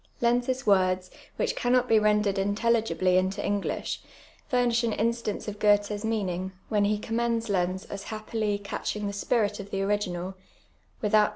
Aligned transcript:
Ix 0.19 0.25
nz's 0.31 0.65
words, 0.65 1.11
which 1.35 1.55
cannot 1.55 1.87
be 1.87 1.99
rendered 1.99 2.39
intelligibly 2.39 3.19
into 3.19 3.45
English, 3.45 4.01
fumi«h 4.51 4.83
an 4.83 4.93
instance 4.93 5.47
of 5.47 5.59
Gfithe's 5.59 6.03
meaning, 6.03 6.53
when 6.69 6.85
he 6.85 6.97
commends 6.97 7.49
Lenz 7.49 7.85
as 7.85 8.05
h.ipj.ily 8.05 8.57
catch 8.63 8.95
in 8.95 9.03
ir 9.03 9.07
the 9.09 9.13
spirit 9.13 9.59
of 9.59 9.69
the 9.69 9.83
original, 9.83 10.33
without 11.03 11.29
the 11.29 11.29